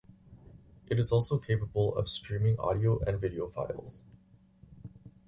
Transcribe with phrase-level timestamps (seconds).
[0.87, 4.03] It is also capable of streaming audio and video files.